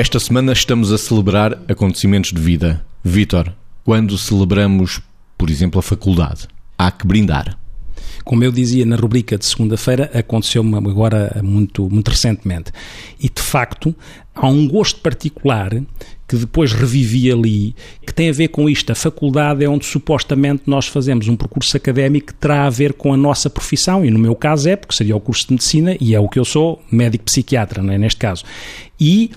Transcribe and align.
Esta 0.00 0.18
semana 0.18 0.54
estamos 0.54 0.90
a 0.92 0.96
celebrar 0.96 1.60
acontecimentos 1.68 2.32
de 2.32 2.40
vida. 2.40 2.82
Vítor, 3.04 3.52
quando 3.84 4.16
celebramos, 4.16 5.02
por 5.36 5.50
exemplo, 5.50 5.78
a 5.78 5.82
faculdade, 5.82 6.48
há 6.78 6.90
que 6.90 7.06
brindar. 7.06 7.58
Como 8.24 8.42
eu 8.42 8.50
dizia 8.50 8.86
na 8.86 8.96
rubrica 8.96 9.36
de 9.36 9.44
segunda-feira, 9.44 10.10
aconteceu-me 10.14 10.74
agora 10.74 11.38
muito, 11.44 11.86
muito 11.90 12.08
recentemente. 12.10 12.72
E 13.20 13.28
de 13.28 13.42
facto, 13.42 13.94
há 14.34 14.48
um 14.48 14.66
gosto 14.66 15.02
particular 15.02 15.70
que 16.26 16.36
depois 16.36 16.72
revivi 16.72 17.30
ali, 17.30 17.74
que 18.06 18.14
tem 18.14 18.30
a 18.30 18.32
ver 18.32 18.48
com 18.48 18.70
isto. 18.70 18.90
A 18.92 18.94
faculdade 18.94 19.62
é 19.62 19.68
onde 19.68 19.84
supostamente 19.84 20.62
nós 20.64 20.86
fazemos 20.86 21.28
um 21.28 21.36
percurso 21.36 21.76
académico 21.76 22.28
que 22.28 22.34
terá 22.34 22.64
a 22.64 22.70
ver 22.70 22.94
com 22.94 23.12
a 23.12 23.16
nossa 23.18 23.50
profissão, 23.50 24.02
e 24.02 24.10
no 24.10 24.18
meu 24.18 24.34
caso 24.34 24.66
é, 24.66 24.76
porque 24.76 24.94
seria 24.94 25.16
o 25.16 25.20
curso 25.20 25.48
de 25.48 25.54
medicina, 25.54 25.94
e 26.00 26.14
é 26.14 26.20
o 26.20 26.28
que 26.28 26.38
eu 26.38 26.44
sou, 26.44 26.80
médico 26.90 27.24
psiquiatra, 27.24 27.82
não 27.82 27.92
é, 27.92 27.98
neste 27.98 28.18
caso. 28.18 28.44
E 28.98 29.30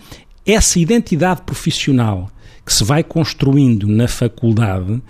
essa 0.45 0.79
identidade 0.79 1.41
profissional 1.43 2.29
que 2.65 2.73
se 2.73 2.83
vai 2.83 3.03
construindo 3.03 3.87
na 3.87 4.07
faculdade 4.07 5.01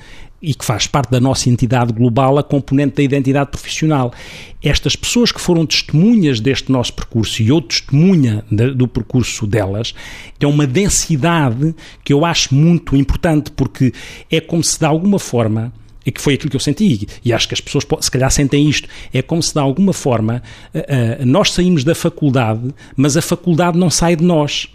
e 0.41 0.53
que 0.53 0.65
faz 0.65 0.87
parte 0.87 1.09
da 1.09 1.21
nossa 1.21 1.49
entidade 1.49 1.93
global, 1.93 2.37
a 2.37 2.43
componente 2.43 2.97
da 2.97 3.03
identidade 3.03 3.49
profissional. 3.49 4.11
Estas 4.61 4.93
pessoas 4.95 5.31
que 5.31 5.39
foram 5.39 5.65
testemunhas 5.65 6.41
deste 6.41 6.69
nosso 6.69 6.93
percurso 6.93 7.41
e 7.41 7.47
eu 7.47 7.61
testemunha 7.61 8.43
do 8.75 8.87
percurso 8.87 9.47
delas, 9.47 9.95
têm 10.37 10.49
uma 10.49 10.67
densidade 10.67 11.73
que 12.03 12.11
eu 12.11 12.25
acho 12.25 12.53
muito 12.53 12.95
importante, 12.95 13.51
porque 13.51 13.93
é 14.29 14.41
como 14.41 14.61
se 14.61 14.77
de 14.77 14.85
alguma 14.85 15.17
forma 15.17 15.71
e 16.05 16.11
que 16.11 16.19
foi 16.19 16.33
aquilo 16.33 16.49
que 16.49 16.57
eu 16.57 16.59
senti, 16.59 17.07
e 17.23 17.31
acho 17.31 17.47
que 17.47 17.53
as 17.53 17.61
pessoas 17.61 17.85
se 18.01 18.11
calhar 18.11 18.29
sentem 18.29 18.67
isto, 18.67 18.89
é 19.13 19.21
como 19.21 19.41
se 19.41 19.53
de 19.53 19.59
alguma 19.59 19.93
forma 19.93 20.43
nós 21.25 21.51
saímos 21.51 21.85
da 21.85 21.95
faculdade, 21.95 22.75
mas 22.97 23.15
a 23.15 23.21
faculdade 23.21 23.77
não 23.77 23.89
sai 23.89 24.17
de 24.17 24.23
nós 24.25 24.67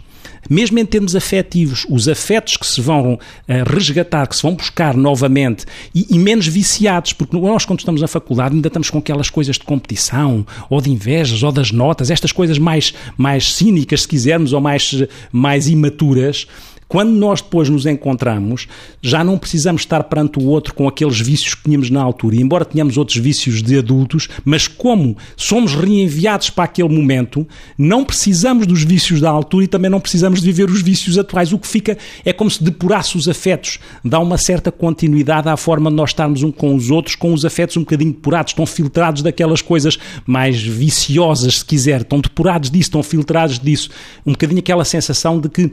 mesmo 0.49 0.79
em 0.79 0.85
termos 0.85 1.15
afetivos, 1.15 1.85
os 1.89 2.07
afetos 2.07 2.57
que 2.57 2.65
se 2.65 2.81
vão 2.81 3.13
uh, 3.13 3.19
resgatar, 3.65 4.27
que 4.27 4.35
se 4.35 4.41
vão 4.41 4.55
buscar 4.55 4.95
novamente 4.95 5.65
e, 5.93 6.07
e, 6.09 6.17
menos 6.17 6.47
viciados, 6.47 7.13
porque 7.13 7.37
nós, 7.37 7.65
quando 7.65 7.79
estamos 7.79 8.01
na 8.01 8.07
faculdade, 8.07 8.55
ainda 8.55 8.67
estamos 8.67 8.89
com 8.89 8.97
aquelas 8.97 9.29
coisas 9.29 9.57
de 9.57 9.63
competição, 9.63 10.45
ou 10.69 10.81
de 10.81 10.89
invejas, 10.89 11.43
ou 11.43 11.51
das 11.51 11.71
notas, 11.71 12.09
estas 12.09 12.31
coisas 12.31 12.57
mais, 12.57 12.93
mais 13.17 13.53
cínicas, 13.53 14.01
se 14.01 14.07
quisermos, 14.07 14.53
ou 14.53 14.61
mais, 14.61 15.03
mais 15.31 15.67
imaturas. 15.67 16.47
Quando 16.89 17.11
nós 17.11 17.39
depois 17.39 17.69
nos 17.69 17.85
encontramos, 17.85 18.67
já 18.99 19.23
não 19.23 19.37
precisamos 19.37 19.83
estar 19.83 20.03
perante 20.05 20.39
o 20.39 20.45
outro 20.47 20.73
com 20.73 20.87
aqueles 20.87 21.21
vícios 21.21 21.53
que 21.53 21.65
tínhamos 21.65 21.91
na 21.91 22.01
altura, 22.01 22.35
e 22.35 22.41
embora 22.41 22.65
tenhamos 22.65 22.97
outros 22.97 23.17
vícios 23.17 23.61
de 23.61 23.77
adultos, 23.77 24.27
mas 24.43 24.67
como 24.67 25.15
somos 25.37 25.75
reenviados 25.75 26.49
para 26.49 26.63
aquele 26.63 26.89
momento, 26.89 27.47
não 27.77 28.03
precisamos 28.03 28.65
dos 28.65 28.83
vícios 28.83 29.21
da 29.21 29.29
altura 29.29 29.65
e 29.65 29.67
também 29.67 29.91
não 29.91 29.99
precisamos 29.99 30.41
de 30.41 30.47
viver 30.47 30.67
os 30.67 30.81
vícios 30.81 31.15
atuais. 31.19 31.53
O 31.53 31.59
que 31.59 31.67
fica 31.67 31.95
é 32.25 32.33
como 32.33 32.49
se 32.49 32.63
depurasse 32.63 33.15
os 33.15 33.27
afetos, 33.29 33.77
dá 34.03 34.19
uma 34.19 34.39
certa 34.39 34.71
continuidade 34.71 35.47
à 35.47 35.55
forma 35.55 35.91
de 35.91 35.95
nós 35.95 36.09
estarmos 36.09 36.41
um 36.41 36.51
com 36.51 36.73
os 36.73 36.89
outros, 36.89 37.15
com 37.15 37.33
os 37.33 37.45
afetos 37.45 37.77
um 37.77 37.81
bocadinho 37.81 38.13
depurados, 38.13 38.49
estão 38.49 38.65
filtrados 38.65 39.21
daquelas 39.21 39.61
coisas 39.61 39.99
mais 40.25 40.59
viciosas, 40.59 41.59
se 41.59 41.65
quiser, 41.65 42.01
estão 42.01 42.19
depurados 42.19 42.71
disso, 42.71 42.89
estão 42.89 43.03
filtrados 43.03 43.59
disso. 43.59 43.91
Um 44.25 44.31
bocadinho 44.31 44.59
aquela 44.59 44.83
sensação 44.83 45.39
de 45.39 45.49
que 45.49 45.71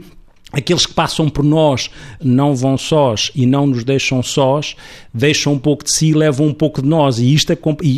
Aqueles 0.51 0.85
que 0.85 0.93
passam 0.93 1.27
por 1.27 1.43
nós 1.43 1.89
não 2.23 2.55
vão 2.55 2.77
sós 2.77 3.31
e 3.35 3.45
não 3.45 3.67
nos 3.67 3.83
deixam 3.83 4.23
sós, 4.23 4.75
deixam 5.13 5.53
um 5.53 5.59
pouco 5.59 5.83
de 5.83 5.91
si 5.91 6.07
e 6.07 6.13
levam 6.13 6.47
um 6.47 6.53
pouco 6.53 6.81
de 6.81 6.87
nós, 6.87 7.19
e 7.19 7.33
isto, 7.33 7.53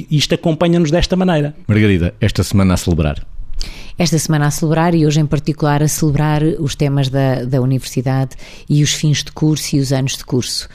isto 0.09 0.33
acompanha-nos 0.33 0.89
desta 0.89 1.15
maneira. 1.15 1.55
Margarida, 1.67 2.13
esta 2.19 2.43
semana 2.43 2.73
a 2.73 2.77
celebrar. 2.77 3.23
Esta 3.99 4.17
semana 4.17 4.47
a 4.47 4.51
celebrar 4.51 4.95
e 4.95 5.05
hoje 5.05 5.19
em 5.19 5.25
particular 5.25 5.83
a 5.83 5.87
celebrar 5.87 6.41
os 6.41 6.73
temas 6.73 7.09
da, 7.09 7.43
da 7.43 7.61
universidade 7.61 8.31
e 8.67 8.81
os 8.81 8.93
fins 8.93 9.23
de 9.23 9.31
curso 9.31 9.75
e 9.75 9.79
os 9.79 9.91
anos 9.91 10.15
de 10.17 10.23
curso. 10.23 10.69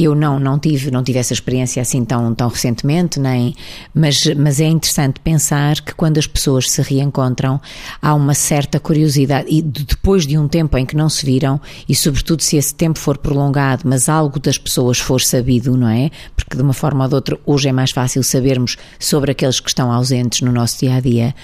Eu 0.00 0.14
não, 0.14 0.38
não 0.38 0.60
tive, 0.60 0.92
não 0.92 1.02
tive 1.02 1.18
essa 1.18 1.32
experiência 1.32 1.82
assim 1.82 2.04
tão, 2.04 2.32
tão 2.32 2.48
recentemente, 2.48 3.18
nem, 3.18 3.52
mas, 3.92 4.24
mas 4.36 4.60
é 4.60 4.66
interessante 4.66 5.18
pensar 5.18 5.80
que 5.80 5.92
quando 5.92 6.18
as 6.18 6.26
pessoas 6.26 6.70
se 6.70 6.80
reencontram, 6.82 7.60
há 8.00 8.14
uma 8.14 8.32
certa 8.32 8.78
curiosidade, 8.78 9.48
e 9.50 9.60
depois 9.60 10.24
de 10.24 10.38
um 10.38 10.46
tempo 10.46 10.78
em 10.78 10.86
que 10.86 10.94
não 10.94 11.08
se 11.08 11.26
viram, 11.26 11.60
e 11.88 11.96
sobretudo 11.96 12.42
se 12.42 12.56
esse 12.56 12.72
tempo 12.72 12.96
for 12.96 13.18
prolongado, 13.18 13.82
mas 13.86 14.08
algo 14.08 14.38
das 14.38 14.56
pessoas 14.56 15.00
for 15.00 15.20
sabido, 15.20 15.76
não 15.76 15.88
é? 15.88 16.10
Porque 16.36 16.56
de 16.56 16.62
uma 16.62 16.72
forma 16.72 17.02
ou 17.02 17.08
de 17.08 17.14
outra, 17.16 17.38
hoje 17.44 17.68
é 17.68 17.72
mais 17.72 17.90
fácil 17.90 18.22
sabermos 18.22 18.76
sobre 19.00 19.32
aqueles 19.32 19.58
que 19.58 19.68
estão 19.68 19.90
ausentes 19.90 20.42
no 20.42 20.52
nosso 20.52 20.78
dia 20.78 20.94
a 20.94 21.00
dia 21.00 21.34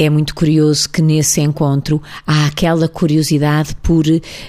é 0.00 0.08
muito 0.08 0.34
curioso 0.34 0.88
que 0.88 1.02
nesse 1.02 1.42
encontro 1.42 2.00
há 2.26 2.46
aquela 2.46 2.88
curiosidade 2.88 3.76
por 3.82 4.04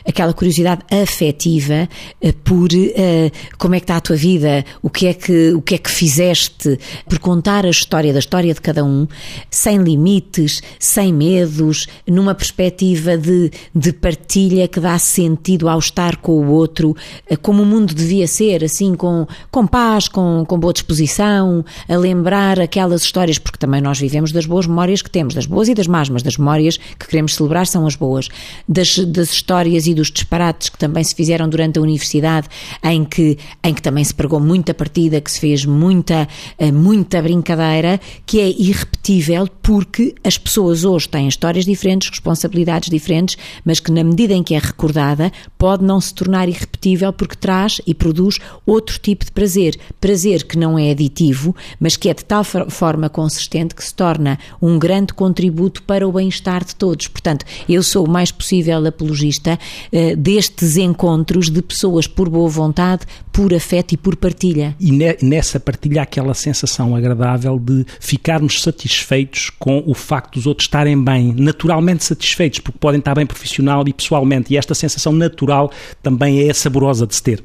aquela 0.08 0.32
curiosidade 0.32 0.82
afetiva 0.90 1.90
eh, 2.22 2.32
por 2.32 2.70
uh, 2.72 3.32
como 3.58 3.76
é 3.76 3.80
que 3.82 3.84
está 3.84 3.98
a 3.98 4.02
tua 4.02 4.16
vida, 4.16 4.64
o 4.82 4.90
que 4.90 5.08
é 5.08 5.14
que 5.14 5.52
o 5.52 5.62
que 5.62 5.76
é 5.76 5.78
que 5.78 5.92
fizeste, 5.92 6.80
por 7.06 7.20
contar 7.20 7.66
a 7.66 7.70
história 7.70 8.14
da 8.14 8.20
história 8.20 8.54
de 8.54 8.62
cada 8.62 8.82
um, 8.86 9.06
sem 9.50 9.78
limites, 9.80 10.62
sem 10.80 11.12
medos, 11.12 11.86
numa 12.08 12.34
perspectiva 12.34 13.18
de, 13.18 13.52
de 13.76 13.92
partilha 13.92 14.70
que 14.70 14.80
dá 14.80 14.98
sentido 14.98 15.68
ao 15.68 15.80
estar 15.80 16.16
com 16.16 16.32
o 16.32 16.50
outro, 16.50 16.96
uh, 17.30 17.38
como 17.42 17.64
o 17.64 17.66
mundo 17.66 17.94
devia 17.94 18.26
ser, 18.26 18.64
assim 18.64 18.96
com 18.96 19.28
com 19.52 19.68
paz, 19.68 20.08
com 20.08 20.46
com 20.48 20.58
boa 20.58 20.72
disposição, 20.72 21.66
a 21.90 21.98
lembrar 21.98 22.58
aquelas 22.58 23.04
histórias, 23.04 23.38
porque 23.38 23.58
também 23.58 23.82
nós 23.82 24.00
vivemos 24.00 24.32
das 24.32 24.46
boas 24.46 24.66
memórias 24.66 25.02
que 25.02 25.10
temos 25.10 25.41
das 25.42 25.46
boas 25.48 25.68
e 25.68 25.74
das 25.74 25.88
más, 25.88 26.10
mas 26.10 26.22
das 26.22 26.38
memórias 26.38 26.78
que 26.78 27.08
queremos 27.08 27.36
celebrar 27.36 27.66
são 27.66 27.88
as 27.88 27.96
boas. 27.96 28.30
Das, 28.68 28.98
das 29.00 29.32
histórias 29.32 29.88
e 29.88 29.94
dos 29.94 30.12
disparates 30.12 30.70
que 30.70 30.78
também 30.78 31.04
se 31.04 31.16
fizeram 31.16 31.50
durante 31.50 31.80
a 31.80 31.82
universidade, 31.82 32.48
em 32.84 33.04
que, 33.04 33.38
em 33.64 33.74
que 33.74 33.82
também 33.82 34.04
se 34.04 34.14
pregou 34.14 34.40
muita 34.40 34.74
partida, 34.74 35.20
que 35.20 35.32
se 35.32 35.40
fez 35.40 35.66
muita, 35.66 36.28
eh, 36.58 36.72
muita 36.72 37.22
brincadeira, 37.22 38.00
que 38.26 38.40
é 38.40 38.50
irrepetível 38.50 39.48
porque 39.62 40.14
as 40.24 40.38
pessoas 40.38 40.84
hoje 40.84 41.10
têm 41.10 41.28
histórias 41.28 41.66
diferentes, 41.66 42.10
responsabilidades 42.10 42.90
diferentes, 42.90 43.38
mas 43.66 43.80
que 43.80 43.92
na 43.92 44.04
medida 44.04 44.34
em 44.34 44.44
que 44.44 44.54
é 44.54 44.60
recordada, 44.60 45.32
pode 45.58 45.84
não 45.84 46.00
se 46.00 46.14
tornar 46.14 46.48
irrepetível 46.48 47.12
porque 47.12 47.36
traz 47.36 47.82
e 47.88 47.94
produz 47.96 48.38
outro 48.66 49.00
tipo 49.00 49.26
de 49.26 49.32
prazer. 49.32 49.78
Prazer 50.00 50.44
que 50.44 50.58
não 50.58 50.78
é 50.78 50.92
aditivo, 50.92 51.56
mas 51.80 51.98
que 51.98 52.10
é 52.10 52.14
de 52.14 52.24
tal 52.24 52.44
forma 52.44 53.10
consistente 53.10 53.74
que 53.74 53.84
se 53.84 53.94
torna 53.94 54.38
um 54.62 54.78
grande 54.78 55.14
contributo 55.32 55.82
para 55.84 56.06
o 56.06 56.12
bem-estar 56.12 56.66
de 56.66 56.76
todos. 56.76 57.08
Portanto, 57.08 57.46
eu 57.70 57.82
sou 57.82 58.06
o 58.06 58.10
mais 58.10 58.32
possível 58.32 58.86
apologista 58.86 59.58
uh, 59.58 60.16
destes 60.18 60.76
encontros 60.76 61.50
de 61.50 61.62
pessoas 61.62 62.06
por 62.06 62.28
boa 62.28 62.50
vontade, 62.50 63.06
por 63.32 63.54
afeto 63.54 63.94
e 63.94 63.98
por 63.98 64.18
partilha. 64.18 64.76
E 64.78 64.92
ne 64.92 65.18
nessa 65.22 65.58
partilha 65.58 66.02
aquela 66.02 66.34
sensação 66.34 66.96
agradável 66.96 67.58
de 67.58 67.86
ficarmos 68.00 68.62
satisfeitos 68.62 69.50
com 69.58 69.82
o 69.86 69.94
facto 69.94 70.34
dos 70.34 70.46
outros 70.46 70.66
estarem 70.66 71.02
bem, 71.02 71.34
naturalmente 71.38 72.04
satisfeitos, 72.04 72.60
porque 72.60 72.78
podem 72.78 73.00
estar 73.00 73.16
bem 73.16 73.26
profissional 73.26 73.88
e 73.88 73.94
pessoalmente, 73.94 74.54
e 74.54 74.58
esta 74.58 74.76
sensação 74.76 75.14
natural 75.14 75.72
também 76.04 76.50
é 76.50 76.54
saborosa 76.54 77.08
de 77.08 77.16
se 77.16 77.24
ter. 77.24 77.44